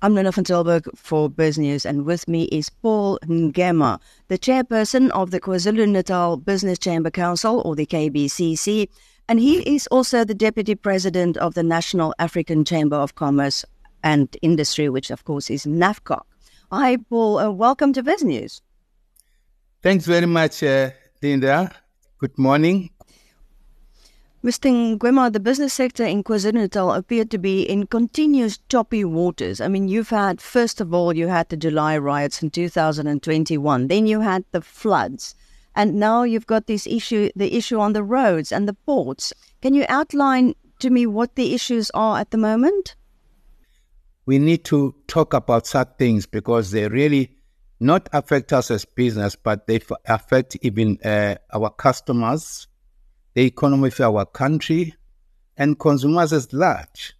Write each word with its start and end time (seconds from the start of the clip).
I'm 0.00 0.14
Linda 0.14 0.30
van 0.30 0.44
Tilburg 0.44 0.86
for 0.94 1.28
BizNews, 1.28 1.84
and 1.84 2.04
with 2.04 2.28
me 2.28 2.44
is 2.44 2.70
Paul 2.70 3.18
Ngema, 3.24 3.98
the 4.28 4.38
chairperson 4.38 5.10
of 5.10 5.32
the 5.32 5.40
KwaZulu-Natal 5.40 6.36
Business 6.36 6.78
Chamber 6.78 7.10
Council, 7.10 7.60
or 7.64 7.74
the 7.74 7.84
KBCC, 7.84 8.88
and 9.28 9.40
he 9.40 9.58
is 9.74 9.88
also 9.88 10.24
the 10.24 10.36
deputy 10.36 10.76
president 10.76 11.36
of 11.38 11.54
the 11.54 11.64
National 11.64 12.14
African 12.20 12.64
Chamber 12.64 12.94
of 12.94 13.16
Commerce 13.16 13.64
and 14.04 14.36
Industry, 14.40 14.88
which 14.88 15.10
of 15.10 15.24
course 15.24 15.50
is 15.50 15.66
NAFCOC. 15.66 16.20
Hi, 16.70 16.96
Paul, 17.10 17.38
uh, 17.38 17.50
welcome 17.50 17.92
to 17.94 18.02
BizNews. 18.04 18.60
Thanks 19.82 20.06
very 20.06 20.26
much, 20.26 20.62
uh, 20.62 20.90
Linda. 21.20 21.72
Good 22.18 22.38
morning. 22.38 22.90
Mr. 24.44 24.70
Ngema, 24.70 25.32
the 25.32 25.40
business 25.40 25.72
sector 25.72 26.04
in 26.04 26.22
KwaZulu-Natal 26.22 26.92
appeared 26.92 27.28
to 27.28 27.38
be 27.38 27.62
in 27.62 27.88
continuous 27.88 28.58
choppy 28.68 29.04
waters. 29.04 29.60
I 29.60 29.66
mean, 29.66 29.88
you've 29.88 30.10
had, 30.10 30.40
first 30.40 30.80
of 30.80 30.94
all, 30.94 31.12
you 31.12 31.26
had 31.26 31.48
the 31.48 31.56
July 31.56 31.98
riots 31.98 32.40
in 32.40 32.50
2021. 32.50 33.88
Then 33.88 34.06
you 34.06 34.20
had 34.20 34.44
the 34.52 34.60
floods. 34.60 35.34
And 35.74 35.96
now 35.96 36.22
you've 36.22 36.46
got 36.46 36.68
this 36.68 36.86
issue, 36.86 37.30
the 37.34 37.56
issue 37.56 37.80
on 37.80 37.94
the 37.94 38.04
roads 38.04 38.52
and 38.52 38.68
the 38.68 38.74
ports. 38.74 39.32
Can 39.60 39.74
you 39.74 39.84
outline 39.88 40.54
to 40.78 40.90
me 40.90 41.04
what 41.04 41.34
the 41.34 41.52
issues 41.52 41.90
are 41.90 42.20
at 42.20 42.30
the 42.30 42.38
moment? 42.38 42.94
We 44.24 44.38
need 44.38 44.64
to 44.66 44.94
talk 45.08 45.34
about 45.34 45.66
such 45.66 45.96
things 45.98 46.26
because 46.26 46.70
they 46.70 46.86
really 46.86 47.36
not 47.80 48.08
affect 48.12 48.52
us 48.52 48.70
as 48.70 48.84
business, 48.84 49.34
but 49.34 49.66
they 49.66 49.80
affect 50.06 50.56
even 50.62 50.98
uh, 51.04 51.36
our 51.52 51.70
customers, 51.70 52.67
the 53.38 53.44
economy 53.44 53.86
of 53.86 54.00
our 54.00 54.26
country, 54.26 54.92
and 55.56 55.78
consumers 55.78 56.32
as 56.32 56.52
large, 56.52 57.14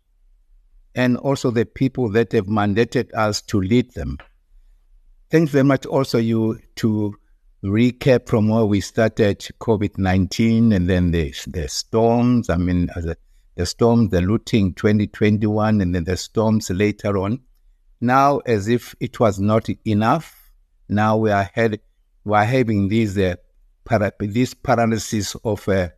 and 0.97 1.17
also 1.17 1.52
the 1.52 1.65
people 1.65 2.10
that 2.10 2.33
have 2.33 2.47
mandated 2.47 3.15
us 3.15 3.41
to 3.41 3.60
lead 3.60 3.95
them. 3.95 4.19
Thanks 5.30 5.52
very 5.52 5.63
much 5.63 5.87
also 5.87 6.19
you 6.19 6.59
to 6.75 7.15
recap 7.63 8.29
from 8.29 8.49
where 8.49 8.65
we 8.65 8.80
started 8.80 9.38
COVID-19 9.60 10.75
and 10.75 10.91
then 10.91 11.13
the, 11.13 11.33
the 11.47 11.69
storms, 11.69 12.51
I 12.51 12.57
mean, 12.57 12.91
the, 13.55 13.65
storms, 13.65 14.10
the 14.10 14.21
looting 14.21 14.75
2021 14.75 15.80
and 15.80 15.95
then 15.95 16.03
the 16.03 16.16
storms 16.16 16.69
later 16.69 17.16
on. 17.16 17.38
Now, 18.01 18.38
as 18.38 18.66
if 18.66 18.93
it 18.99 19.21
was 19.21 19.38
not 19.38 19.69
enough, 19.87 20.51
now 20.88 21.16
we 21.16 21.30
are, 21.30 21.49
we 22.25 22.37
are 22.37 22.45
having 22.45 22.88
these, 22.88 23.16
uh, 23.16 23.37
para, 23.85 24.10
this 24.19 24.53
paralysis 24.53 25.37
of 25.45 25.69
uh, 25.69 25.91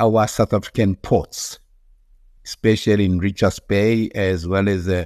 our 0.00 0.26
South 0.26 0.52
African 0.54 0.96
ports, 0.96 1.60
especially 2.44 3.04
in 3.04 3.18
Richards 3.18 3.60
Bay 3.60 4.08
as 4.14 4.48
well 4.48 4.68
as 4.68 4.88
uh, 4.88 5.04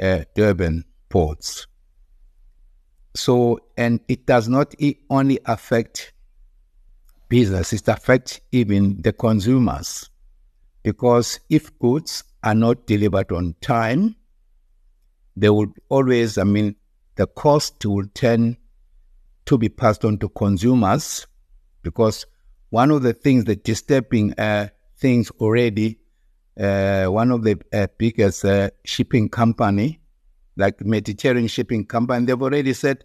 uh, 0.00 0.24
Durban 0.34 0.84
ports. 1.10 1.66
So, 3.14 3.60
and 3.76 4.00
it 4.08 4.26
does 4.26 4.48
not 4.48 4.74
only 5.10 5.38
affect 5.44 6.12
business, 7.28 7.72
it 7.72 7.86
affects 7.86 8.40
even 8.50 9.00
the 9.02 9.12
consumers. 9.12 10.10
Because 10.82 11.38
if 11.48 11.78
goods 11.78 12.24
are 12.42 12.54
not 12.54 12.86
delivered 12.86 13.30
on 13.30 13.54
time, 13.60 14.16
they 15.36 15.48
will 15.48 15.72
always, 15.88 16.38
I 16.38 16.44
mean, 16.44 16.76
the 17.16 17.26
cost 17.26 17.84
will 17.86 18.06
tend 18.14 18.56
to 19.46 19.58
be 19.58 19.68
passed 19.68 20.04
on 20.04 20.18
to 20.18 20.28
consumers 20.30 21.26
because 21.82 22.26
one 22.74 22.90
of 22.90 23.02
the 23.02 23.12
things 23.12 23.44
that 23.44 23.62
disturbing 23.62 24.32
uh, 24.32 24.66
things 24.98 25.30
already, 25.38 25.96
uh, 26.58 27.04
one 27.04 27.30
of 27.30 27.44
the 27.44 27.56
uh, 27.72 27.86
biggest 27.98 28.44
uh, 28.44 28.68
shipping 28.84 29.28
company, 29.28 30.00
like 30.56 30.80
Mediterranean 30.80 31.46
Shipping 31.46 31.86
Company, 31.86 32.26
they've 32.26 32.42
already 32.42 32.72
said, 32.72 33.04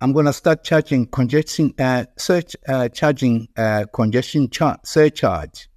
I'm 0.00 0.12
going 0.12 0.26
to 0.26 0.32
start 0.32 0.64
charging 0.64 1.06
congestion, 1.06 1.74
uh, 1.78 2.06
search, 2.18 2.56
uh, 2.66 2.88
charging 2.88 3.46
congestion 3.94 4.50
char- 4.50 4.80
surcharge 4.84 5.68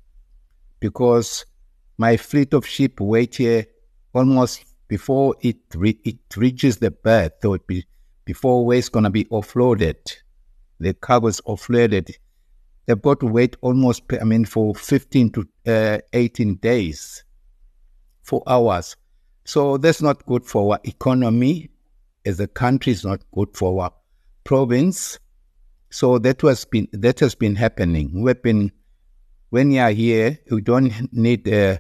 because 0.80 1.46
my 2.00 2.18
fleet 2.18 2.56
of 2.56 2.66
ship 2.66 3.00
wait 3.00 3.36
here 3.36 3.68
almost 4.14 4.66
before 4.88 5.36
it 5.42 5.58
re- 5.76 6.02
it 6.04 6.18
reaches 6.36 6.78
the 6.78 6.90
berth, 6.90 7.46
or 7.46 7.60
be, 7.60 7.86
before 8.26 8.74
it's 8.74 8.90
going 8.90 9.04
to 9.04 9.12
be 9.12 9.26
offloaded. 9.26 10.00
The 10.80 10.96
cargo 10.96 11.28
is 11.28 11.40
offloaded 11.42 12.16
they've 12.90 13.02
got 13.04 13.20
to 13.20 13.28
wait 13.28 13.56
almost, 13.62 14.02
I 14.20 14.24
mean, 14.24 14.46
for 14.46 14.74
15 14.74 15.32
to 15.34 15.48
uh, 15.68 16.00
18 16.12 16.56
days, 16.56 17.24
for 18.24 18.42
hours. 18.48 18.98
So 19.46 19.78
that's 19.78 20.02
not 20.02 20.26
good 20.26 20.44
for 20.44 20.74
our 20.74 20.80
economy 20.84 21.70
as 22.26 22.40
a 22.40 22.48
country. 22.48 22.94
It's 22.94 23.06
not 23.06 23.22
good 23.32 23.56
for 23.56 23.84
our 23.84 23.94
province. 24.44 25.20
So 25.92 26.18
that 26.18 26.42
has 26.42 26.66
been 26.66 26.88
that 26.92 27.20
has 27.20 27.36
been 27.36 27.56
happening. 27.56 28.24
We've 28.24 28.42
been 28.42 28.72
when 29.52 29.70
you 29.72 29.82
are 29.82 29.92
here, 29.92 30.40
you 30.50 30.62
don't 30.62 30.92
need 31.14 31.48
uh, 31.48 31.78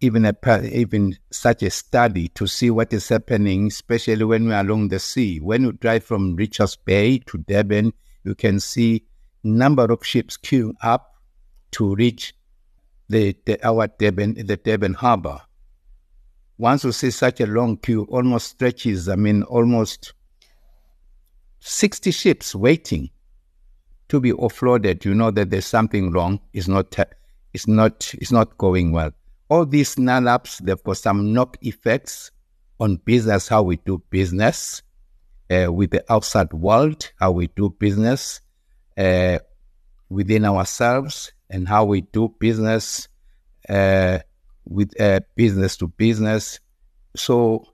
even 0.00 0.26
a 0.26 0.34
even 0.72 1.16
such 1.30 1.62
a 1.62 1.70
study 1.70 2.28
to 2.28 2.46
see 2.46 2.70
what 2.70 2.92
is 2.92 3.08
happening, 3.08 3.68
especially 3.68 4.24
when 4.24 4.48
we're 4.48 4.60
along 4.60 4.88
the 4.88 4.98
sea. 4.98 5.38
When 5.40 5.62
you 5.62 5.72
drive 5.72 6.04
from 6.04 6.36
Richards 6.36 6.76
Bay 6.76 7.18
to 7.18 7.38
Durban, 7.38 7.94
you 8.24 8.34
can 8.34 8.60
see 8.60 9.04
number 9.44 9.84
of 9.84 10.04
ships 10.04 10.36
queuing 10.36 10.74
up 10.82 11.14
to 11.72 11.94
reach 11.94 12.34
the, 13.08 13.36
the 13.44 13.64
our 13.66 13.86
Durban, 13.86 14.34
the 14.46 14.56
Durban 14.56 14.94
harbor. 14.94 15.40
Once 16.56 16.84
you 16.84 16.92
see 16.92 17.10
such 17.10 17.40
a 17.40 17.46
long 17.46 17.76
queue, 17.76 18.06
almost 18.10 18.48
stretches, 18.48 19.08
I 19.08 19.16
mean, 19.16 19.42
almost 19.44 20.14
60 21.60 22.10
ships 22.10 22.54
waiting 22.54 23.10
to 24.08 24.20
be 24.20 24.32
offloaded, 24.32 25.04
you 25.04 25.14
know 25.14 25.30
that 25.30 25.50
there's 25.50 25.66
something 25.66 26.12
wrong. 26.12 26.40
It's 26.52 26.68
not, 26.68 26.96
it's 27.52 27.66
not, 27.66 28.14
it's 28.14 28.30
not 28.30 28.56
going 28.58 28.92
well. 28.92 29.10
All 29.48 29.66
these 29.66 29.90
snap-ups, 29.90 30.58
they've 30.58 30.82
got 30.82 30.96
some 30.96 31.32
knock 31.32 31.56
effects 31.60 32.30
on 32.80 32.96
business, 33.04 33.48
how 33.48 33.62
we 33.62 33.76
do 33.78 34.02
business 34.10 34.82
uh, 35.50 35.72
with 35.72 35.90
the 35.90 36.04
outside 36.12 36.52
world, 36.52 37.10
how 37.18 37.32
we 37.32 37.48
do 37.48 37.70
business 37.78 38.40
uh, 38.96 39.38
within 40.08 40.44
ourselves 40.44 41.32
and 41.50 41.68
how 41.68 41.84
we 41.84 42.02
do 42.02 42.34
business 42.38 43.08
uh, 43.68 44.18
with 44.64 44.98
uh, 45.00 45.20
business 45.36 45.76
to 45.76 45.88
business. 45.88 46.60
So 47.16 47.64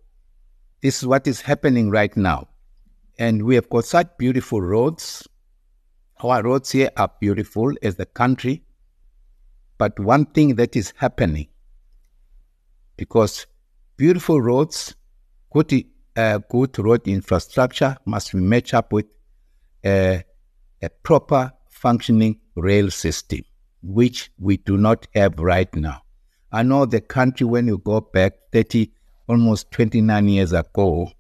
this 0.82 0.98
is 1.02 1.06
what 1.06 1.26
is 1.26 1.40
happening 1.40 1.90
right 1.90 2.14
now. 2.16 2.48
And 3.18 3.44
we 3.44 3.54
have 3.54 3.68
got 3.68 3.84
such 3.84 4.08
beautiful 4.18 4.60
roads. 4.60 5.28
Our 6.22 6.42
roads 6.42 6.70
here 6.70 6.90
are 6.96 7.10
beautiful 7.20 7.74
as 7.82 7.96
the 7.96 8.06
country. 8.06 8.62
But 9.78 9.98
one 9.98 10.26
thing 10.26 10.56
that 10.56 10.76
is 10.76 10.92
happening, 10.96 11.48
because 12.96 13.46
beautiful 13.96 14.40
roads, 14.40 14.94
good, 15.52 15.84
uh, 16.16 16.38
good 16.50 16.78
road 16.78 17.08
infrastructure 17.08 17.96
must 18.04 18.32
be 18.32 18.40
matched 18.40 18.74
up 18.74 18.92
with 18.92 19.06
uh, 19.84 20.18
a 20.82 20.88
proper 20.88 21.52
functioning 21.68 22.38
rail 22.56 22.90
system, 22.90 23.40
which 23.82 24.30
we 24.38 24.56
do 24.58 24.76
not 24.76 25.06
have 25.14 25.38
right 25.38 25.74
now. 25.74 26.02
I 26.52 26.62
know 26.62 26.84
the 26.86 27.00
country, 27.00 27.46
when 27.46 27.66
you 27.66 27.78
go 27.78 28.00
back 28.00 28.32
30, 28.52 28.90
almost 29.28 29.70
29 29.70 30.28
years 30.28 30.52
ago, 30.52 31.12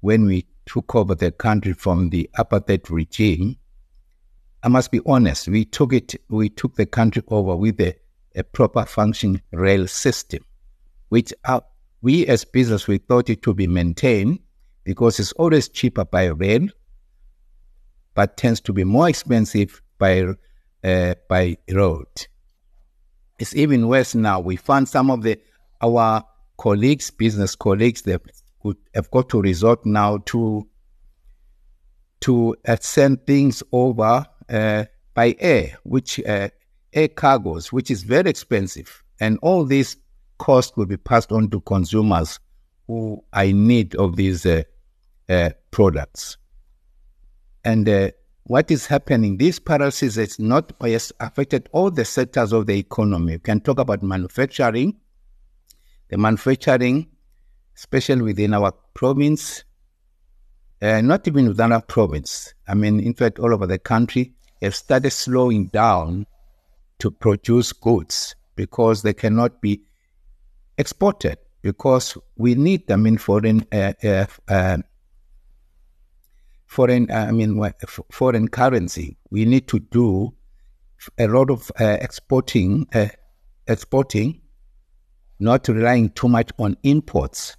when 0.00 0.26
we 0.26 0.46
took 0.66 0.94
over 0.94 1.14
the 1.14 1.32
country 1.32 1.72
from 1.72 2.10
the 2.10 2.30
apartheid 2.38 2.88
regime, 2.90 3.56
I 4.62 4.68
must 4.68 4.90
be 4.90 5.00
honest, 5.04 5.48
we 5.48 5.64
took 5.64 5.92
it, 5.92 6.14
we 6.28 6.48
took 6.48 6.76
the 6.76 6.86
country 6.86 7.22
over 7.28 7.56
with 7.56 7.80
a, 7.80 7.94
a 8.34 8.44
proper 8.44 8.86
functioning 8.86 9.42
rail 9.52 9.86
system, 9.86 10.44
which 11.08 11.34
our, 11.44 11.62
we 12.00 12.26
as 12.26 12.44
business, 12.44 12.86
we 12.86 12.98
thought 12.98 13.28
it 13.28 13.42
to 13.42 13.54
be 13.54 13.66
maintained 13.66 14.38
because 14.84 15.18
it's 15.18 15.32
always 15.32 15.68
cheaper 15.68 16.04
by 16.04 16.26
rail 16.26 16.68
but 18.14 18.36
tends 18.36 18.60
to 18.62 18.72
be 18.72 18.84
more 18.84 19.08
expensive 19.08 19.82
by 19.98 20.24
uh, 20.84 21.14
by 21.28 21.56
road. 21.72 22.06
It's 23.38 23.54
even 23.56 23.88
worse 23.88 24.14
now. 24.14 24.40
We 24.40 24.56
found 24.56 24.88
some 24.88 25.10
of 25.10 25.22
the 25.22 25.40
our 25.82 26.24
colleagues, 26.56 27.10
business 27.10 27.54
colleagues, 27.54 28.02
they 28.02 28.16
have 28.94 29.10
got 29.10 29.28
to 29.30 29.42
resort 29.42 29.84
now 29.84 30.18
to 30.26 30.66
to 32.20 32.56
uh, 32.66 32.76
send 32.80 33.26
things 33.26 33.62
over 33.72 34.24
uh, 34.48 34.84
by 35.12 35.36
air, 35.38 35.76
which 35.82 36.18
uh, 36.20 36.48
air 36.92 37.08
cargos, 37.08 37.72
which 37.72 37.90
is 37.90 38.02
very 38.02 38.30
expensive, 38.30 39.02
and 39.20 39.38
all 39.42 39.64
these 39.64 39.96
costs 40.38 40.76
will 40.76 40.86
be 40.86 40.96
passed 40.96 41.32
on 41.32 41.50
to 41.50 41.60
consumers 41.60 42.40
who 42.86 43.22
are 43.32 43.44
in 43.44 43.66
need 43.66 43.94
of 43.96 44.16
these 44.16 44.46
uh, 44.46 44.62
uh, 45.28 45.50
products. 45.70 46.36
And 47.64 47.88
uh, 47.88 48.10
what 48.44 48.70
is 48.70 48.86
happening, 48.86 49.38
this 49.38 49.58
paralysis 49.58 50.16
has 50.16 50.38
not 50.38 50.72
has 50.80 51.12
affected 51.20 51.68
all 51.72 51.90
the 51.90 52.04
sectors 52.04 52.52
of 52.52 52.66
the 52.66 52.78
economy. 52.78 53.34
We 53.34 53.38
can 53.38 53.60
talk 53.60 53.78
about 53.78 54.02
manufacturing. 54.02 54.96
The 56.08 56.18
manufacturing 56.18 57.08
especially 57.76 58.22
within 58.22 58.54
our 58.54 58.72
province, 58.94 59.64
uh, 60.80 61.00
not 61.00 61.26
even 61.26 61.48
within 61.48 61.72
our 61.72 61.82
province. 61.82 62.54
I 62.68 62.74
mean, 62.74 63.00
in 63.00 63.14
fact, 63.14 63.38
all 63.38 63.52
over 63.52 63.66
the 63.66 63.78
country 63.78 64.32
have 64.62 64.74
started 64.74 65.10
slowing 65.10 65.66
down 65.66 66.26
to 67.00 67.10
produce 67.10 67.72
goods 67.72 68.36
because 68.56 69.02
they 69.02 69.12
cannot 69.14 69.60
be 69.60 69.82
exported 70.78 71.38
because 71.62 72.16
we 72.36 72.54
need 72.54 72.86
them 72.86 73.06
in 73.06 73.18
foreign 73.18 73.66
uh, 73.72 73.92
uh, 74.02 74.26
uh, 74.48 74.78
foreign 76.74 77.08
I 77.10 77.30
mean 77.30 77.62
foreign 78.10 78.48
currency. 78.48 79.16
We 79.30 79.44
need 79.44 79.68
to 79.68 79.78
do 79.78 80.34
a 81.16 81.28
lot 81.28 81.50
of 81.50 81.70
uh, 81.78 81.98
exporting 82.00 82.86
uh, 82.92 83.08
exporting, 83.68 84.40
not 85.38 85.68
relying 85.68 86.10
too 86.10 86.28
much 86.28 86.50
on 86.58 86.76
imports. 86.82 87.56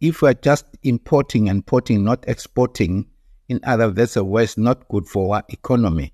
If 0.00 0.20
we're 0.20 0.34
just 0.34 0.66
importing 0.82 1.48
and 1.48 1.58
importing, 1.58 2.04
not 2.04 2.24
exporting, 2.28 3.06
in 3.48 3.60
other 3.64 3.88
words, 3.88 4.16
it's 4.16 4.58
not 4.58 4.86
good 4.88 5.06
for 5.06 5.36
our 5.36 5.44
economy. 5.48 6.12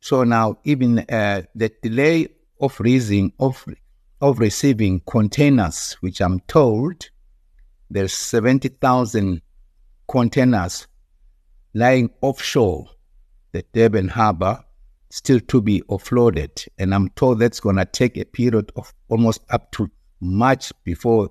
So 0.00 0.24
now, 0.24 0.58
even 0.64 0.98
uh, 0.98 1.42
the 1.54 1.72
delay 1.82 2.28
of 2.60 2.78
raising 2.80 3.32
of 3.38 3.64
of 4.20 4.40
receiving 4.40 5.00
containers, 5.06 5.94
which 6.02 6.20
I'm 6.20 6.40
told 6.40 7.08
there's 7.88 8.12
seventy 8.12 8.68
thousand 8.68 9.40
containers 10.06 10.86
lying 11.74 12.10
offshore 12.20 12.88
the 13.52 13.64
Durban 13.72 14.08
Harbour 14.08 14.62
still 15.10 15.40
to 15.40 15.60
be 15.62 15.82
offloaded. 15.88 16.68
And 16.78 16.94
I'm 16.94 17.08
told 17.10 17.38
that's 17.38 17.60
going 17.60 17.76
to 17.76 17.84
take 17.84 18.16
a 18.16 18.24
period 18.24 18.70
of 18.76 18.92
almost 19.08 19.40
up 19.50 19.72
to 19.72 19.90
March 20.20 20.72
before 20.84 21.30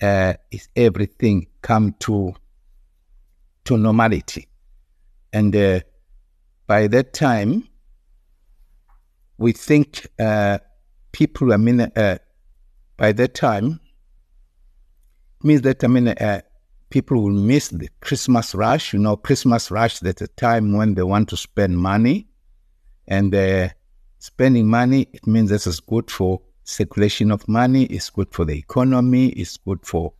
uh, 0.00 0.34
everything 0.76 1.46
come 1.62 1.94
to 2.00 2.34
to 3.64 3.78
normality. 3.78 4.46
And 5.32 5.54
uh, 5.56 5.80
by 6.66 6.86
that 6.88 7.14
time, 7.14 7.68
we 9.38 9.52
think 9.52 10.06
uh, 10.18 10.58
people, 11.12 11.52
I 11.52 11.56
mean, 11.56 11.80
uh, 11.80 12.18
by 12.96 13.12
that 13.12 13.34
time, 13.34 13.80
means 15.42 15.62
that, 15.62 15.82
I 15.82 15.86
mean, 15.86 16.08
uh, 16.08 16.40
people 16.94 17.20
will 17.20 17.32
miss 17.32 17.70
the 17.70 17.88
Christmas 18.00 18.54
rush. 18.54 18.92
You 18.92 19.00
know, 19.00 19.16
Christmas 19.16 19.68
rush, 19.72 19.98
that's 19.98 20.22
a 20.22 20.28
time 20.28 20.74
when 20.74 20.94
they 20.94 21.02
want 21.02 21.28
to 21.30 21.36
spend 21.36 21.76
money 21.76 22.28
and 23.08 23.34
uh, 23.34 23.70
spending 24.20 24.68
money, 24.68 25.08
it 25.12 25.26
means 25.26 25.50
this 25.50 25.66
is 25.66 25.80
good 25.80 26.08
for 26.08 26.40
circulation 26.62 27.32
of 27.32 27.48
money, 27.48 27.86
it's 27.86 28.10
good 28.10 28.30
for 28.30 28.44
the 28.44 28.56
economy, 28.56 29.30
it's 29.30 29.56
good 29.56 29.84
for 29.84 30.12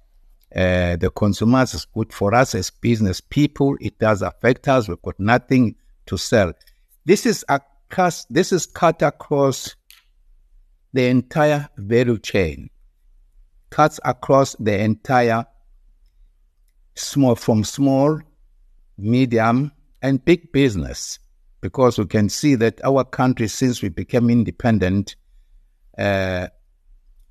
uh, 0.56 0.96
the 0.96 1.12
consumers, 1.14 1.74
it's 1.74 1.84
good 1.84 2.12
for 2.12 2.34
us 2.34 2.56
as 2.56 2.70
business 2.70 3.20
people. 3.20 3.76
It 3.80 4.00
does 4.00 4.20
affect 4.20 4.66
us. 4.66 4.88
We've 4.88 5.00
got 5.00 5.20
nothing 5.20 5.76
to 6.06 6.18
sell. 6.18 6.54
This 7.04 7.24
is 7.24 7.44
a 7.48 7.60
cast, 7.88 8.26
this 8.34 8.50
is 8.50 8.66
cut 8.66 9.00
across 9.00 9.76
the 10.92 11.06
entire 11.06 11.68
value 11.76 12.18
chain, 12.18 12.68
cuts 13.70 14.00
across 14.04 14.56
the 14.58 14.76
entire 14.76 15.46
small 16.94 17.34
from 17.34 17.64
small, 17.64 18.20
medium, 18.98 19.72
and 20.02 20.24
big 20.24 20.52
business 20.52 21.18
because 21.60 21.98
we 21.98 22.04
can 22.04 22.28
see 22.28 22.54
that 22.56 22.84
our 22.84 23.04
country, 23.04 23.48
since 23.48 23.80
we 23.80 23.88
became 23.88 24.28
independent, 24.28 25.16
uh, 25.96 26.46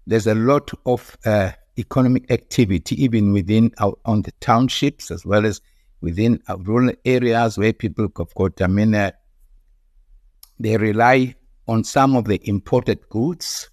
there's 0.07 0.27
a 0.27 0.35
lot 0.35 0.71
of 0.85 1.15
uh, 1.25 1.51
economic 1.77 2.29
activity, 2.31 3.01
even 3.03 3.31
within 3.31 3.71
our, 3.79 3.93
on 4.05 4.23
the 4.23 4.31
townships 4.39 5.11
as 5.11 5.25
well 5.25 5.45
as 5.45 5.61
within 6.01 6.41
rural 6.59 6.91
areas 7.05 7.57
where 7.57 7.73
people 7.73 8.07
have 8.17 8.33
got, 8.35 8.61
I 8.61 8.67
mean, 8.67 8.95
uh, 8.95 9.11
they 10.59 10.77
rely 10.77 11.35
on 11.67 11.83
some 11.83 12.15
of 12.15 12.25
the 12.25 12.41
imported 12.47 13.07
goods. 13.09 13.69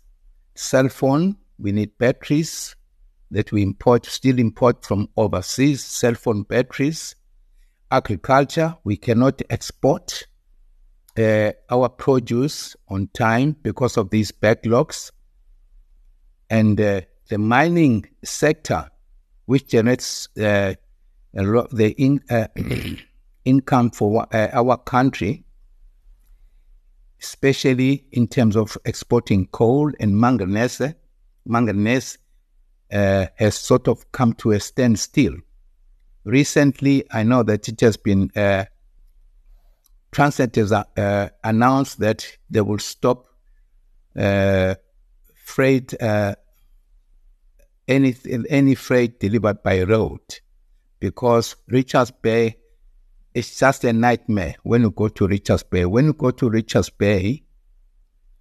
Cell 0.55 0.89
phone, 0.89 1.37
we 1.59 1.73
need 1.73 1.97
batteries 1.99 2.77
that 3.31 3.53
we 3.53 3.63
import, 3.63 4.07
still 4.07 4.39
import 4.39 4.85
from 4.85 5.09
overseas, 5.17 5.85
cell 5.85 6.15
phone 6.15 6.43
batteries. 6.43 7.15
Agriculture, 7.91 8.77
we 8.85 8.97
cannot 8.97 9.41
export 9.51 10.27
uh, 11.19 11.53
our 11.71 11.89
produce 11.89 12.77
on 12.89 13.09
time 13.09 13.57
because 13.63 13.97
of 13.97 14.11
these 14.11 14.33
backlogs. 14.33 15.11
And 16.49 16.81
uh, 16.81 17.03
the 17.29 17.39
mining 17.39 18.09
sector, 18.25 18.91
which 19.47 19.69
generates 19.69 20.29
uh, 20.37 20.75
a 21.37 21.43
lot 21.43 21.71
the 21.71 21.91
in, 21.91 22.21
uh, 22.31 22.49
income 23.45 23.91
for 23.91 24.27
uh, 24.35 24.49
our 24.53 24.77
country, 24.77 25.45
especially 27.23 28.05
in 28.13 28.27
terms 28.27 28.57
of 28.57 28.77
exporting 28.85 29.47
coal 29.47 29.93
and 30.01 30.19
manganese, 30.19 30.95
manganese 31.47 32.19
uh, 32.93 33.27
has 33.37 33.57
sort 33.57 33.89
of 33.89 34.11
come 34.13 34.33
to 34.35 34.53
a 34.53 34.61
standstill. 34.61 35.35
Recently, 36.25 37.05
I 37.11 37.23
know 37.23 37.43
that 37.43 37.69
it 37.69 37.81
has 37.81 37.97
been 37.97 38.31
Transnet 40.13 40.57
has 40.57 40.73
uh, 40.73 41.29
announced 41.45 42.01
that 42.01 42.27
they 42.51 42.61
will 42.61 42.79
stop 42.79 43.27
uh, 44.17 44.75
freight, 45.35 46.01
uh, 46.03 46.35
any, 47.87 48.15
any 48.49 48.75
freight 48.75 49.21
delivered 49.21 49.63
by 49.63 49.83
road 49.83 50.21
because 50.99 51.57
Richards 51.69 52.11
Bay 52.11 52.57
is 53.35 53.57
just 53.57 53.85
a 53.85 53.93
nightmare 53.93 54.57
when 54.65 54.83
you 54.83 54.91
go 54.91 55.09
to 55.09 55.29
Richards 55.29 55.63
Bay. 55.63 55.85
When 55.85 56.07
you 56.07 56.13
go 56.13 56.33
to 56.33 56.51
Richards 56.51 56.91
Bay, 56.91 57.45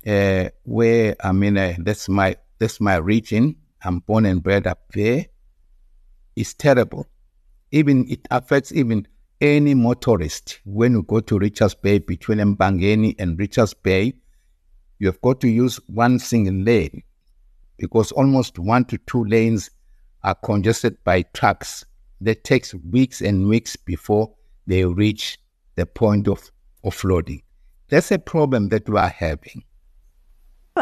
uh, 0.06 0.50
where 0.64 1.16
I 1.24 1.32
mean, 1.32 1.58
uh, 1.58 1.76
that's 1.80 2.10
my 2.10 2.36
that's 2.58 2.82
my 2.82 2.96
region. 2.96 3.56
I'm 3.84 4.00
born 4.00 4.26
and 4.26 4.44
bred 4.44 4.68
up 4.68 4.82
there. 4.94 5.26
It's 6.36 6.54
terrible. 6.54 7.08
Even 7.72 8.10
it 8.10 8.28
affects 8.32 8.72
even 8.72 9.08
any 9.42 9.74
motorist, 9.74 10.60
when 10.66 10.94
you 10.94 11.04
go 11.04 11.22
to 11.22 11.40
Richards 11.40 11.74
Bay 11.74 12.00
between 12.00 12.40
Empangeni 12.40 13.16
and 13.20 13.40
Richards 13.40 13.74
Bay, 13.74 14.14
you 15.00 15.08
have 15.08 15.22
got 15.22 15.40
to 15.42 15.48
use 15.48 15.78
one 15.88 16.20
single 16.20 16.54
lane 16.54 17.04
because 17.78 18.12
almost 18.12 18.60
one 18.60 18.84
to 18.86 18.98
two 18.98 19.24
lanes 19.26 19.70
are 20.24 20.36
congested 20.36 21.02
by 21.06 21.22
trucks 21.34 21.86
that 22.20 22.44
takes 22.44 22.74
weeks 22.74 23.22
and 23.22 23.48
weeks 23.48 23.78
before 23.78 24.30
they 24.68 24.84
reach 24.84 25.40
the 25.76 25.86
point 25.86 26.28
of 26.28 26.52
offloading. 26.84 27.42
That's 27.88 28.12
a 28.12 28.20
problem 28.20 28.70
that 28.70 28.90
we 28.90 28.98
are 28.98 29.08
having. 29.08 29.64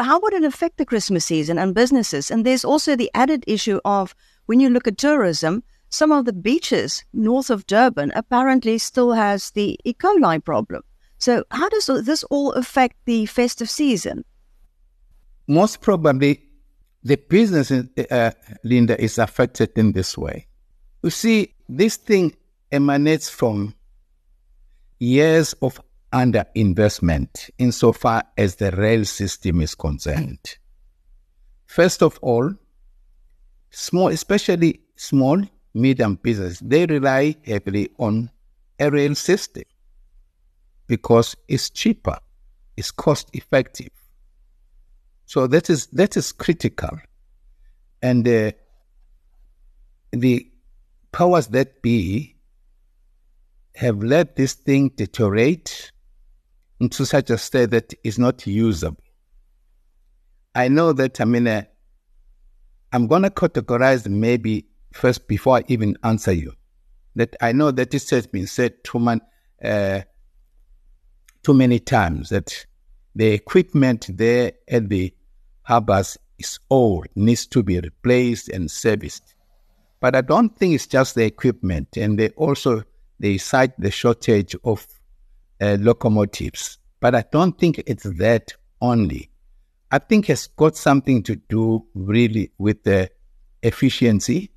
How 0.02 0.20
would 0.20 0.32
it 0.32 0.44
affect 0.44 0.76
the 0.76 0.86
Christmas 0.86 1.24
season 1.24 1.58
and 1.58 1.74
businesses? 1.74 2.30
And 2.30 2.44
there's 2.44 2.64
also 2.64 2.96
the 2.96 3.10
added 3.14 3.44
issue 3.46 3.80
of 3.84 4.14
when 4.46 4.60
you 4.60 4.70
look 4.70 4.86
at 4.86 4.98
tourism, 4.98 5.62
some 5.90 6.12
of 6.12 6.24
the 6.24 6.32
beaches 6.32 7.04
north 7.12 7.50
of 7.50 7.66
Durban 7.66 8.12
apparently 8.14 8.78
still 8.78 9.12
has 9.12 9.50
the 9.52 9.78
E. 9.84 9.94
coli 9.94 10.44
problem. 10.44 10.82
So, 11.18 11.44
how 11.50 11.68
does 11.68 11.86
this 12.04 12.24
all 12.24 12.52
affect 12.52 12.96
the 13.04 13.26
festive 13.26 13.68
season? 13.68 14.24
Most 15.48 15.80
probably, 15.80 16.42
the 17.02 17.16
business, 17.16 17.72
uh, 17.72 18.30
Linda, 18.62 19.02
is 19.02 19.18
affected 19.18 19.70
in 19.76 19.92
this 19.92 20.16
way. 20.16 20.46
You 21.02 21.10
see, 21.10 21.54
this 21.68 21.96
thing 21.96 22.34
emanates 22.70 23.30
from 23.30 23.74
years 24.98 25.54
of 25.62 25.80
underinvestment 26.12 27.50
insofar 27.58 28.24
as 28.36 28.56
the 28.56 28.70
rail 28.72 29.04
system 29.04 29.60
is 29.60 29.74
concerned. 29.74 30.56
First 31.66 32.02
of 32.02 32.18
all, 32.22 32.54
small, 33.70 34.08
especially 34.08 34.80
small 34.96 35.42
medium 35.74 36.14
business, 36.16 36.60
they 36.60 36.86
rely 36.86 37.36
heavily 37.44 37.90
on 37.98 38.30
a 38.78 38.90
rail 38.90 39.14
system 39.14 39.64
because 40.86 41.36
it's 41.46 41.70
cheaper, 41.70 42.18
it's 42.76 42.90
cost 42.90 43.28
effective. 43.34 43.90
So 45.26 45.46
that 45.48 45.68
is 45.68 45.88
that 45.88 46.16
is 46.16 46.32
critical, 46.32 46.98
and 48.00 48.26
uh, 48.26 48.52
the 50.10 50.50
powers 51.12 51.48
that 51.48 51.82
be 51.82 52.36
have 53.74 54.02
let 54.02 54.36
this 54.36 54.54
thing 54.54 54.88
deteriorate 54.96 55.92
into 56.80 57.04
such 57.04 57.30
a 57.30 57.38
state 57.38 57.70
that 57.70 57.94
is 58.04 58.18
not 58.18 58.46
usable. 58.46 59.02
I 60.54 60.68
know 60.68 60.92
that 60.92 61.20
I 61.20 61.24
mean 61.24 61.46
uh, 61.46 61.62
I'm 62.92 63.06
going 63.06 63.22
to 63.22 63.30
categorize 63.30 64.08
maybe 64.08 64.66
first 64.92 65.28
before 65.28 65.58
I 65.58 65.64
even 65.68 65.96
answer 66.02 66.32
you. 66.32 66.52
That 67.16 67.36
I 67.40 67.52
know 67.52 67.70
that 67.70 67.90
this 67.90 68.10
has 68.10 68.26
been 68.26 68.46
said 68.46 68.82
too, 68.84 68.98
man, 68.98 69.20
uh, 69.62 70.02
too 71.42 71.54
many 71.54 71.78
times 71.80 72.30
that 72.30 72.66
the 73.14 73.32
equipment 73.32 74.08
there 74.16 74.52
at 74.68 74.88
the 74.88 75.12
harbors 75.62 76.16
is 76.38 76.58
old, 76.70 77.08
needs 77.14 77.46
to 77.46 77.62
be 77.62 77.80
replaced 77.80 78.48
and 78.48 78.70
serviced. 78.70 79.34
But 80.00 80.14
I 80.14 80.20
don't 80.20 80.56
think 80.56 80.74
it's 80.74 80.86
just 80.86 81.16
the 81.16 81.24
equipment, 81.24 81.96
and 81.96 82.18
they 82.18 82.28
also 82.30 82.84
they 83.18 83.36
cite 83.38 83.78
the 83.78 83.90
shortage 83.90 84.54
of 84.64 84.86
uh, 85.60 85.76
locomotives. 85.80 86.78
But 87.00 87.14
I 87.14 87.24
don't 87.30 87.58
think 87.58 87.82
it's 87.86 88.04
that 88.04 88.54
only. 88.80 89.30
I 89.90 89.98
think 89.98 90.28
it's 90.28 90.46
got 90.48 90.76
something 90.76 91.22
to 91.24 91.36
do 91.36 91.86
really 91.94 92.52
with 92.58 92.82
the 92.84 93.10
efficiency 93.62 94.50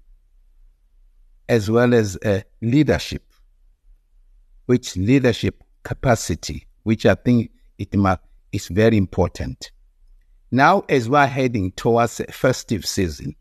as 1.47 1.69
well 1.69 1.93
as 1.93 2.17
uh, 2.17 2.41
leadership, 2.61 3.23
which 4.65 4.95
leadership 4.95 5.63
capacity, 5.83 6.65
which 6.83 7.05
I 7.05 7.15
think 7.15 7.51
it 7.77 7.95
is 8.51 8.67
very 8.67 8.97
important. 8.97 9.71
Now, 10.51 10.83
as 10.89 11.09
we're 11.09 11.27
heading 11.27 11.71
towards 11.71 12.21
festive 12.29 12.85
season, 12.85 13.35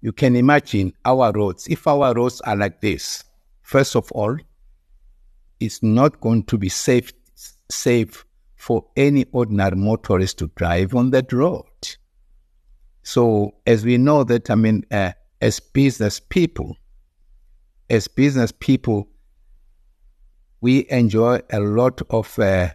you 0.00 0.12
can 0.12 0.36
imagine 0.36 0.92
our 1.04 1.32
roads. 1.32 1.66
If 1.66 1.86
our 1.86 2.14
roads 2.14 2.40
are 2.42 2.56
like 2.56 2.80
this, 2.80 3.24
first 3.62 3.94
of 3.94 4.10
all, 4.12 4.36
it's 5.60 5.82
not 5.82 6.20
going 6.20 6.44
to 6.44 6.58
be 6.58 6.68
safe 6.68 7.12
safe 7.68 8.24
for 8.56 8.86
any 8.96 9.24
ordinary 9.32 9.76
motorist 9.76 10.38
to 10.38 10.48
drive 10.56 10.94
on 10.94 11.10
that 11.10 11.32
road. 11.32 11.64
So, 13.02 13.54
as 13.66 13.84
we 13.84 13.96
know 13.96 14.24
that, 14.24 14.50
I 14.50 14.54
mean, 14.56 14.84
uh, 14.90 15.12
as 15.40 15.60
business 15.60 16.20
people, 16.20 16.76
as 17.88 18.08
business 18.08 18.52
people, 18.52 19.08
we 20.60 20.86
enjoy 20.90 21.40
a 21.50 21.60
lot 21.60 22.02
of 22.10 22.38
uh, 22.38 22.70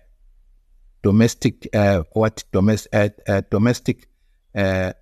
domestic 1.03 1.67
uh, 1.75 2.03
what 2.13 2.43
domestic 2.51 2.91
uh, 2.93 3.09
uh, 3.27 3.41
domestic 3.51 4.07
uh, 4.55 4.93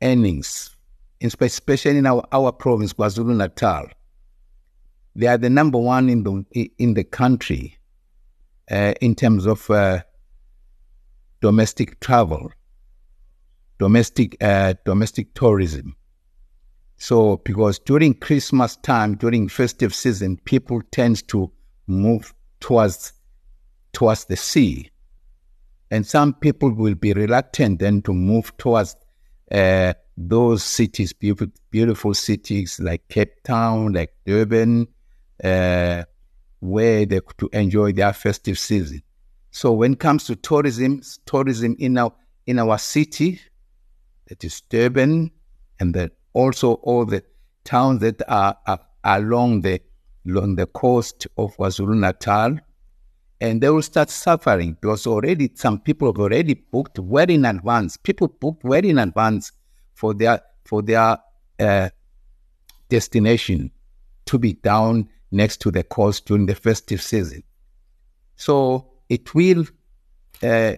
earnings 0.00 0.76
especially 1.20 1.98
in 1.98 2.06
our, 2.06 2.26
our 2.32 2.52
province, 2.52 2.92
KwaZulu 2.92 3.36
Natal. 3.36 3.88
They 5.16 5.26
are 5.26 5.38
the 5.38 5.50
number 5.50 5.78
one 5.78 6.08
in 6.08 6.22
the 6.22 6.70
in 6.78 6.94
the 6.94 7.04
country 7.04 7.78
uh, 8.70 8.94
in 9.00 9.14
terms 9.14 9.46
of 9.46 9.68
uh, 9.70 10.02
domestic 11.40 12.00
travel, 12.00 12.52
domestic 13.78 14.36
uh, 14.42 14.74
domestic 14.84 15.34
tourism. 15.34 15.96
So, 16.96 17.38
because 17.38 17.78
during 17.78 18.14
Christmas 18.14 18.76
time, 18.76 19.16
during 19.16 19.48
festive 19.48 19.94
season, 19.94 20.36
people 20.44 20.82
tend 20.90 21.26
to 21.28 21.50
move 21.86 22.32
towards 22.60 23.12
towards 23.92 24.26
the 24.26 24.36
sea, 24.36 24.90
and 25.90 26.06
some 26.06 26.34
people 26.34 26.70
will 26.70 26.94
be 26.94 27.12
reluctant 27.14 27.80
then 27.80 28.02
to 28.02 28.12
move 28.12 28.56
towards 28.58 28.94
uh, 29.50 29.94
those 30.16 30.62
cities, 30.62 31.12
beautiful, 31.12 31.52
beautiful 31.70 32.14
cities 32.14 32.78
like 32.78 33.08
Cape 33.08 33.42
Town, 33.42 33.92
like 33.92 34.14
Durban, 34.24 34.86
uh, 35.42 36.04
where 36.60 37.06
they 37.06 37.20
to 37.38 37.48
enjoy 37.52 37.92
their 37.92 38.12
festive 38.12 38.58
season. 38.58 39.02
So 39.50 39.72
when 39.72 39.94
it 39.94 40.00
comes 40.00 40.24
to 40.26 40.36
tourism, 40.36 41.02
tourism 41.26 41.76
in 41.78 41.98
our 41.98 42.12
in 42.46 42.58
our 42.58 42.78
city, 42.78 43.40
that 44.28 44.42
is 44.44 44.60
Durban, 44.62 45.30
and 45.78 45.94
then 45.94 46.10
also 46.32 46.74
all 46.74 47.04
the 47.04 47.22
towns 47.64 48.00
that 48.00 48.22
are, 48.28 48.56
are 48.66 48.80
along 49.04 49.62
the 49.62 49.80
along 50.26 50.56
the 50.56 50.66
coast 50.66 51.26
of 51.36 51.56
KwaZulu 51.56 51.98
Natal, 51.98 52.58
and 53.40 53.60
they 53.60 53.70
will 53.70 53.82
start 53.82 54.10
suffering 54.10 54.76
because 54.80 55.06
already 55.06 55.50
some 55.54 55.80
people 55.80 56.08
have 56.08 56.20
already 56.20 56.54
booked 56.54 56.98
well 56.98 57.28
in 57.28 57.44
advance. 57.44 57.96
People 57.96 58.28
booked 58.28 58.64
well 58.64 58.84
in 58.84 58.98
advance 58.98 59.52
for 59.94 60.14
their 60.14 60.40
for 60.64 60.82
their 60.82 61.18
uh, 61.58 61.88
destination 62.88 63.70
to 64.26 64.38
be 64.38 64.52
down 64.52 65.08
next 65.30 65.58
to 65.62 65.70
the 65.70 65.82
coast 65.84 66.26
during 66.26 66.46
the 66.46 66.54
festive 66.54 67.00
season. 67.02 67.42
So 68.36 68.90
it 69.08 69.34
will 69.34 69.64
uh, 70.42 70.74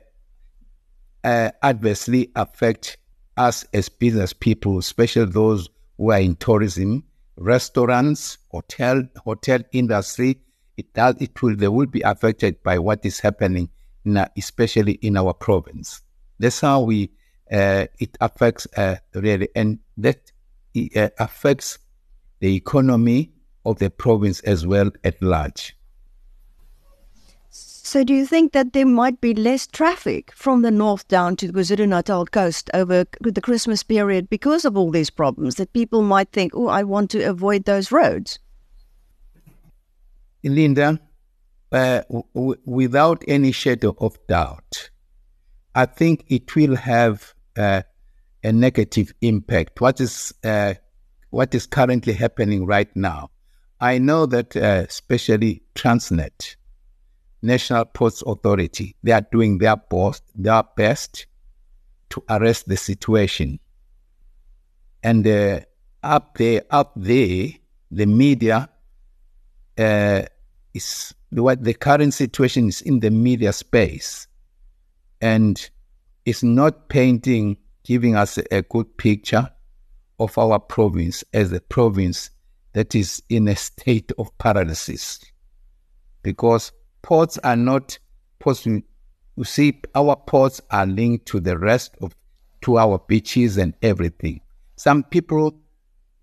uh, 1.24 1.50
adversely 1.62 2.30
affect 2.34 2.96
us 3.36 3.64
as 3.72 3.88
business 3.88 4.32
people, 4.32 4.78
especially 4.78 5.26
those 5.26 5.68
who 5.96 6.10
are 6.10 6.20
in 6.20 6.36
tourism, 6.36 7.04
restaurants, 7.36 8.38
hotel 8.50 9.02
hotel 9.24 9.60
industry. 9.72 10.40
It 10.76 10.92
does 10.94 11.16
it 11.20 11.40
will 11.42 11.56
they 11.56 11.68
will 11.68 11.86
be 11.86 12.00
affected 12.02 12.62
by 12.62 12.78
what 12.78 13.04
is 13.04 13.20
happening, 13.20 13.68
in, 14.04 14.24
especially 14.36 14.92
in 14.94 15.16
our 15.16 15.34
province. 15.34 16.02
That's 16.38 16.60
how 16.60 16.82
we 16.82 17.10
uh, 17.50 17.86
it 17.98 18.16
affects 18.20 18.66
uh, 18.76 18.96
really, 19.14 19.48
and 19.54 19.78
that 19.98 20.32
uh, 20.96 21.08
affects 21.18 21.78
the 22.40 22.54
economy 22.56 23.32
of 23.64 23.78
the 23.78 23.90
province 23.90 24.40
as 24.40 24.66
well 24.66 24.90
at 25.04 25.20
large. 25.22 25.76
So, 27.50 28.04
do 28.04 28.14
you 28.14 28.24
think 28.24 28.52
that 28.52 28.72
there 28.72 28.86
might 28.86 29.20
be 29.20 29.34
less 29.34 29.66
traffic 29.66 30.32
from 30.34 30.62
the 30.62 30.70
north 30.70 31.06
down 31.08 31.36
to 31.36 31.46
the 31.46 31.52
KwaZulu 31.52 31.88
Natal 31.88 32.24
coast 32.24 32.70
over 32.72 33.04
the 33.20 33.40
Christmas 33.40 33.82
period 33.82 34.30
because 34.30 34.64
of 34.64 34.78
all 34.78 34.90
these 34.90 35.10
problems? 35.10 35.56
That 35.56 35.74
people 35.74 36.00
might 36.00 36.32
think, 36.32 36.54
"Oh, 36.54 36.68
I 36.68 36.84
want 36.84 37.10
to 37.10 37.22
avoid 37.22 37.64
those 37.64 37.92
roads." 37.92 38.38
Linda, 40.42 41.00
uh, 41.70 42.02
w- 42.08 42.56
without 42.64 43.24
any 43.28 43.52
shadow 43.52 43.94
of 43.98 44.16
doubt, 44.26 44.90
I 45.74 45.84
think 45.86 46.24
it 46.28 46.54
will 46.54 46.76
have 46.76 47.34
uh, 47.58 47.82
a 48.42 48.52
negative 48.52 49.12
impact. 49.20 49.80
What 49.80 50.00
is 50.00 50.32
uh, 50.44 50.74
what 51.30 51.54
is 51.54 51.66
currently 51.66 52.12
happening 52.12 52.64
right 52.64 52.94
now? 52.96 53.31
I 53.82 53.98
know 53.98 54.26
that 54.26 54.56
uh, 54.56 54.84
especially 54.88 55.64
Transnet, 55.74 56.54
National 57.42 57.84
Ports 57.84 58.22
Authority, 58.24 58.94
they 59.02 59.10
are 59.10 59.26
doing 59.32 59.58
their 59.58 59.74
best, 59.74 60.22
their 60.36 60.62
best 60.76 61.26
to 62.10 62.22
arrest 62.30 62.68
the 62.68 62.76
situation. 62.76 63.58
And 65.02 65.26
uh, 65.26 65.60
up 66.00 66.38
there, 66.38 66.62
up 66.70 66.92
there, 66.94 67.48
the 67.90 68.06
media 68.06 68.68
uh, 69.76 70.22
is 70.72 71.12
what 71.30 71.64
the 71.64 71.74
current 71.74 72.14
situation 72.14 72.68
is 72.68 72.82
in 72.82 73.00
the 73.00 73.10
media 73.10 73.52
space, 73.52 74.28
and 75.20 75.70
is 76.24 76.44
not 76.44 76.88
painting, 76.88 77.56
giving 77.82 78.14
us 78.14 78.38
a 78.52 78.62
good 78.62 78.96
picture 78.96 79.50
of 80.20 80.38
our 80.38 80.60
province 80.60 81.24
as 81.32 81.52
a 81.52 81.60
province 81.60 82.30
that 82.72 82.94
is 82.94 83.22
in 83.28 83.48
a 83.48 83.56
state 83.56 84.12
of 84.18 84.36
paralysis. 84.38 85.20
Because 86.22 86.72
ports 87.02 87.38
are 87.38 87.56
not 87.56 87.98
ports. 88.38 88.66
You 88.66 89.44
see, 89.44 89.80
our 89.94 90.16
ports 90.16 90.60
are 90.70 90.86
linked 90.86 91.26
to 91.26 91.40
the 91.40 91.58
rest 91.58 91.94
of 92.00 92.14
to 92.62 92.78
our 92.78 92.98
beaches 93.08 93.56
and 93.56 93.74
everything. 93.82 94.40
Some 94.76 95.02
people 95.04 95.58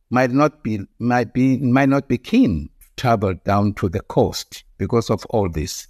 might 0.09 0.31
not 0.31 0.63
be 0.63 0.79
might 0.99 1.33
be 1.33 1.57
might 1.57 1.89
not 1.89 2.07
be 2.07 2.17
keen 2.17 2.69
to 2.81 2.87
travel 2.95 3.33
down 3.45 3.73
to 3.75 3.89
the 3.89 4.01
coast 4.01 4.63
because 4.77 5.09
of 5.09 5.25
all 5.25 5.49
this. 5.49 5.87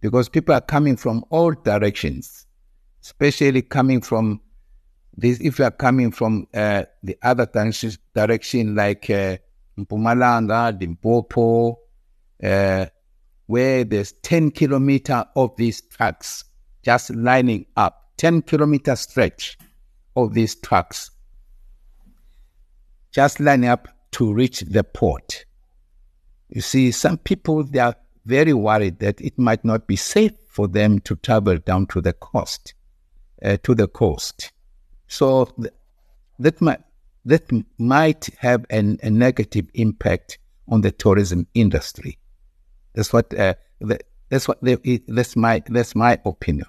Because 0.00 0.28
people 0.28 0.54
are 0.54 0.60
coming 0.60 0.96
from 0.96 1.24
all 1.30 1.52
directions 1.52 2.46
especially 3.04 3.60
coming 3.60 4.00
from 4.00 4.40
this, 5.16 5.38
if 5.40 5.58
you 5.58 5.64
are 5.64 5.70
coming 5.70 6.10
from 6.10 6.46
uh, 6.54 6.84
the 7.02 7.16
other 7.22 7.46
direction, 8.14 8.74
like 8.74 9.10
uh, 9.10 9.36
Mpumalanga, 9.78 10.78
Limpopo, 10.78 11.78
uh, 12.42 12.86
where 13.46 13.84
there's 13.84 14.12
10 14.12 14.50
kilometer 14.52 15.24
of 15.36 15.54
these 15.56 15.80
tracks 15.82 16.44
just 16.82 17.10
lining 17.10 17.66
up, 17.76 18.10
10 18.18 18.42
kilometer 18.42 18.96
stretch 18.96 19.58
of 20.16 20.34
these 20.34 20.54
trucks 20.54 21.10
just 23.10 23.38
lining 23.38 23.68
up 23.68 23.88
to 24.10 24.32
reach 24.32 24.60
the 24.60 24.82
port. 24.82 25.44
You 26.48 26.60
see, 26.60 26.90
some 26.90 27.18
people, 27.18 27.62
they 27.64 27.78
are 27.78 27.94
very 28.26 28.52
worried 28.52 28.98
that 28.98 29.20
it 29.20 29.38
might 29.38 29.64
not 29.64 29.86
be 29.86 29.96
safe 29.96 30.32
for 30.48 30.66
them 30.66 30.98
to 31.00 31.16
travel 31.16 31.58
down 31.58 31.86
to 31.86 32.00
the 32.00 32.12
coast 32.12 32.74
uh, 33.44 33.56
to 33.62 33.74
the 33.74 33.86
coast. 33.86 34.52
So 35.06 35.44
th- 35.44 35.72
that 36.38 36.60
might 36.60 36.80
that 37.24 37.50
might 37.78 38.28
have 38.38 38.64
an, 38.70 38.98
a 39.02 39.10
negative 39.10 39.68
impact 39.74 40.38
on 40.68 40.80
the 40.80 40.90
tourism 40.90 41.46
industry. 41.54 42.18
That's 42.94 43.12
what 43.12 43.32
uh, 43.38 43.54
the, 43.80 43.98
that's 44.28 44.48
what 44.48 44.62
the, 44.62 45.02
that's 45.08 45.36
my 45.36 45.62
that's 45.66 45.94
my 45.94 46.18
opinion. 46.24 46.66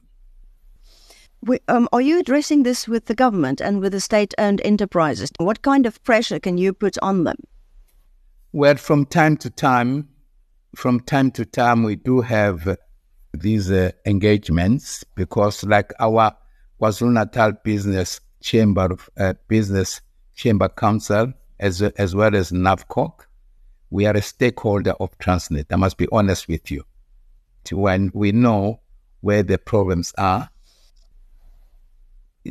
We, 1.41 1.59
um, 1.67 1.87
are 1.93 2.01
you 2.01 2.19
addressing 2.19 2.63
this 2.63 2.87
with 2.87 3.05
the 3.05 3.13
government 3.13 3.61
and 3.61 3.79
with 3.79 3.91
the 3.91 3.99
state-owned 3.99 4.61
enterprises? 4.65 5.29
What 5.37 5.61
kind 5.61 5.85
of 5.85 6.03
pressure 6.03 6.39
can 6.39 6.57
you 6.57 6.73
put 6.73 6.97
on 7.03 7.23
them? 7.23 7.37
Well, 8.51 8.77
from 8.77 9.05
time 9.05 9.37
to 9.37 9.51
time, 9.51 10.09
from 10.75 11.01
time 11.01 11.29
to 11.31 11.45
time, 11.45 11.83
we 11.83 11.97
do 11.97 12.21
have 12.21 12.67
uh, 12.67 12.77
these 13.33 13.69
uh, 13.69 13.91
engagements 14.07 15.03
because, 15.13 15.63
like 15.63 15.93
our 15.99 16.35
KwaZulu 16.81 17.13
Natal 17.13 17.51
Business 17.63 18.21
Chamber 18.41 18.85
of 18.85 19.09
uh, 19.17 19.33
Business 19.47 20.01
Chamber 20.35 20.69
Council, 20.69 21.33
as, 21.59 21.81
as 21.81 22.15
well 22.15 22.35
as 22.35 22.51
NAFCOC. 22.51 23.13
We 23.89 24.05
are 24.05 24.15
a 24.15 24.21
stakeholder 24.21 24.91
of 24.99 25.17
Transnet. 25.19 25.65
I 25.71 25.75
must 25.77 25.97
be 25.97 26.07
honest 26.11 26.47
with 26.47 26.69
you. 26.69 26.83
When 27.71 28.11
we 28.13 28.31
know 28.31 28.81
where 29.25 29.41
the 29.41 29.57
problems 29.57 30.13
are. 30.19 30.47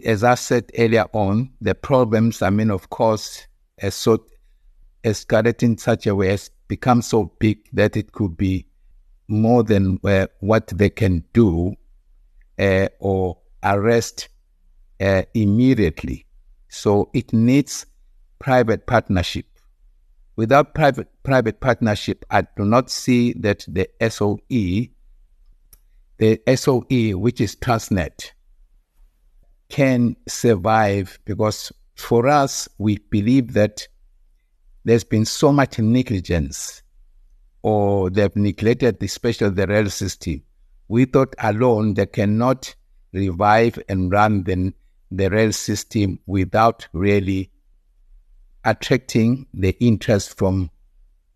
As 0.04 0.24
I 0.24 0.34
said 0.34 0.72
earlier 0.76 1.06
on, 1.12 1.50
the 1.60 1.76
problems, 1.76 2.42
I 2.42 2.50
mean, 2.50 2.68
of 2.68 2.90
course, 2.90 3.46
as 3.78 3.94
so 3.94 4.24
escalate 5.04 5.62
in 5.62 5.78
such 5.78 6.08
a 6.08 6.14
way 6.16 6.30
as 6.30 6.50
become 6.66 7.00
so 7.00 7.32
big 7.38 7.58
that 7.72 7.96
it 7.96 8.10
could 8.10 8.36
be 8.36 8.66
more 9.28 9.62
than 9.62 10.00
uh, 10.02 10.26
what 10.40 10.66
they 10.68 10.90
can 10.90 11.22
do 11.32 11.76
uh, 12.58 12.88
or 12.98 13.38
arrest 13.62 14.28
uh, 15.00 15.22
immediately. 15.32 16.23
So 16.74 17.08
it 17.14 17.32
needs 17.32 17.86
private 18.40 18.86
partnership. 18.86 19.46
Without 20.34 20.74
private 20.74 21.06
private 21.22 21.60
partnership, 21.60 22.24
I 22.30 22.42
do 22.56 22.64
not 22.64 22.90
see 22.90 23.32
that 23.34 23.64
the 23.68 23.88
SOE, 24.10 24.88
the 26.18 26.56
SOE, 26.56 27.16
which 27.16 27.40
is 27.40 27.54
Transnet, 27.54 28.32
can 29.68 30.16
survive 30.26 31.20
because 31.24 31.72
for 31.94 32.26
us, 32.26 32.68
we 32.78 32.98
believe 32.98 33.52
that 33.52 33.86
there's 34.84 35.04
been 35.04 35.24
so 35.24 35.52
much 35.52 35.78
negligence 35.78 36.82
or 37.62 38.10
they've 38.10 38.34
neglected, 38.34 39.00
especially 39.00 39.50
the 39.50 39.68
rail 39.68 39.88
system. 39.88 40.42
We 40.88 41.04
thought 41.04 41.36
alone 41.38 41.94
they 41.94 42.06
cannot 42.06 42.74
revive 43.12 43.78
and 43.88 44.10
run 44.10 44.42
the, 44.42 44.74
the 45.10 45.28
rail 45.30 45.52
system 45.52 46.18
without 46.26 46.88
really 46.92 47.50
attracting 48.64 49.46
the 49.54 49.76
interest 49.80 50.36
from 50.38 50.70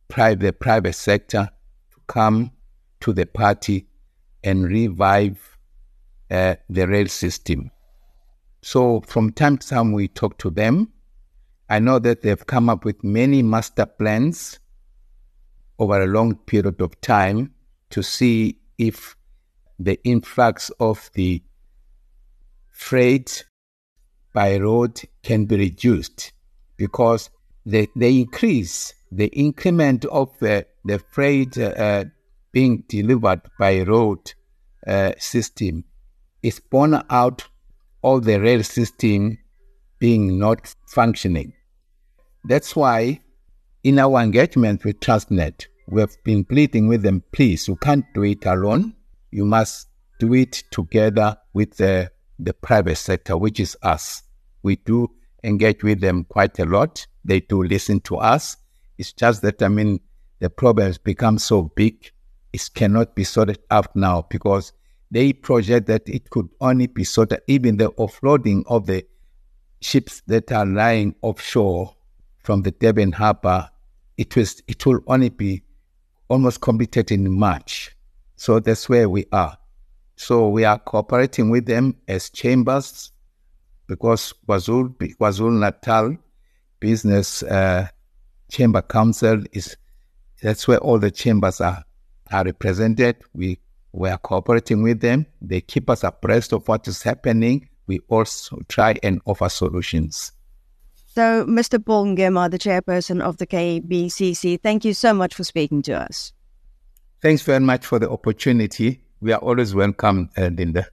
private 0.08 0.58
private 0.58 0.94
sector 0.94 1.50
to 1.92 2.00
come 2.06 2.50
to 3.00 3.12
the 3.12 3.26
party 3.26 3.86
and 4.42 4.64
revive 4.64 5.58
uh, 6.30 6.54
the 6.68 6.86
rail 6.86 7.06
system. 7.06 7.70
So 8.62 9.00
from 9.02 9.32
time 9.32 9.58
to 9.58 9.68
time 9.68 9.92
we 9.92 10.08
talk 10.08 10.38
to 10.38 10.50
them. 10.50 10.92
I 11.70 11.78
know 11.78 11.98
that 11.98 12.22
they've 12.22 12.46
come 12.46 12.70
up 12.70 12.84
with 12.84 13.04
many 13.04 13.42
master 13.42 13.84
plans 13.84 14.58
over 15.78 16.02
a 16.02 16.06
long 16.06 16.34
period 16.34 16.80
of 16.80 16.98
time 17.02 17.52
to 17.90 18.02
see 18.02 18.58
if 18.78 19.16
the 19.78 20.00
influx 20.02 20.70
of 20.80 21.10
the 21.14 21.42
freight 22.70 23.44
by 24.32 24.58
road 24.58 25.00
can 25.22 25.46
be 25.46 25.56
reduced 25.56 26.32
because 26.76 27.30
the, 27.66 27.88
the 27.96 28.20
increase, 28.20 28.94
the 29.10 29.26
increment 29.28 30.04
of 30.06 30.30
the, 30.38 30.66
the 30.84 30.98
freight 30.98 31.56
uh, 31.58 32.04
being 32.52 32.84
delivered 32.88 33.42
by 33.58 33.82
road 33.82 34.32
uh, 34.86 35.12
system 35.18 35.84
is 36.42 36.60
borne 36.60 37.02
out 37.10 37.44
of 38.02 38.24
the 38.24 38.40
rail 38.40 38.62
system 38.62 39.38
being 39.98 40.38
not 40.38 40.74
functioning. 40.86 41.52
That's 42.44 42.74
why 42.76 43.20
in 43.82 43.98
our 43.98 44.20
engagement 44.20 44.84
with 44.84 45.00
Transnet, 45.00 45.66
we 45.88 46.00
have 46.00 46.16
been 46.24 46.44
pleading 46.44 46.86
with 46.88 47.02
them, 47.02 47.22
please, 47.32 47.68
you 47.68 47.76
can't 47.76 48.04
do 48.14 48.22
it 48.24 48.44
alone. 48.44 48.94
You 49.30 49.44
must 49.44 49.88
do 50.18 50.34
it 50.34 50.64
together 50.70 51.36
with 51.52 51.76
the, 51.76 52.10
the 52.38 52.54
private 52.54 52.96
sector, 52.96 53.36
which 53.36 53.60
is 53.60 53.76
us. 53.82 54.22
We 54.62 54.76
do 54.76 55.10
engage 55.44 55.82
with 55.82 56.00
them 56.00 56.24
quite 56.24 56.58
a 56.58 56.64
lot. 56.64 57.06
They 57.24 57.40
do 57.40 57.62
listen 57.62 58.00
to 58.00 58.16
us. 58.16 58.56
It's 58.96 59.12
just 59.12 59.42
that, 59.42 59.62
I 59.62 59.68
mean, 59.68 60.00
the 60.40 60.50
problems 60.50 60.98
become 60.98 61.38
so 61.38 61.62
big, 61.62 62.10
it 62.52 62.70
cannot 62.74 63.14
be 63.14 63.24
sorted 63.24 63.58
out 63.70 63.94
now 63.94 64.26
because 64.30 64.72
they 65.10 65.32
project 65.32 65.86
that 65.86 66.08
it 66.08 66.30
could 66.30 66.48
only 66.60 66.86
be 66.86 67.04
sorted, 67.04 67.40
even 67.46 67.76
the 67.76 67.90
offloading 67.92 68.62
of 68.66 68.86
the 68.86 69.04
ships 69.80 70.22
that 70.26 70.52
are 70.52 70.66
lying 70.66 71.14
offshore 71.22 71.94
from 72.42 72.62
the 72.62 72.70
Durban 72.70 73.12
harbor, 73.12 73.68
it 74.16 74.34
was 74.36 74.62
it 74.66 74.84
will 74.84 75.00
only 75.06 75.28
be 75.28 75.62
almost 76.28 76.60
completed 76.60 77.10
in 77.10 77.30
March. 77.30 77.94
So 78.36 78.60
that's 78.60 78.88
where 78.88 79.08
we 79.08 79.26
are. 79.32 79.56
So 80.18 80.48
we 80.48 80.64
are 80.64 80.80
cooperating 80.80 81.48
with 81.48 81.66
them 81.66 81.94
as 82.08 82.28
chambers 82.28 83.12
because 83.86 84.34
KwaZulu, 84.48 85.16
KwaZulu 85.16 85.60
Natal 85.60 86.16
Business 86.80 87.44
uh, 87.44 87.86
Chamber 88.50 88.82
Council 88.82 89.44
is 89.52 89.76
that's 90.42 90.66
where 90.66 90.78
all 90.78 90.98
the 90.98 91.12
chambers 91.12 91.60
are 91.60 91.84
are 92.32 92.44
represented. 92.44 93.16
We 93.32 93.60
we 93.92 94.08
are 94.08 94.18
cooperating 94.18 94.82
with 94.82 95.00
them. 95.00 95.24
They 95.40 95.60
keep 95.60 95.88
us 95.88 96.02
abreast 96.02 96.52
of 96.52 96.66
what 96.66 96.88
is 96.88 97.00
happening. 97.00 97.68
We 97.86 98.00
also 98.08 98.58
try 98.66 98.96
and 99.04 99.20
offer 99.24 99.48
solutions. 99.48 100.32
So, 101.14 101.46
Mr. 101.46 101.84
Paul 101.84 102.06
Ngema, 102.06 102.50
the 102.50 102.58
chairperson 102.58 103.20
of 103.22 103.36
the 103.36 103.46
KBCC, 103.46 104.60
thank 104.60 104.84
you 104.84 104.94
so 104.94 105.14
much 105.14 105.34
for 105.34 105.44
speaking 105.44 105.80
to 105.82 105.92
us. 105.92 106.32
Thanks 107.22 107.42
very 107.42 107.60
much 107.60 107.86
for 107.86 108.00
the 108.00 108.10
opportunity. 108.10 109.00
We 109.20 109.32
are 109.32 109.38
always 109.38 109.74
welcome, 109.76 110.28
uh, 110.36 110.48
Linda. 110.48 110.86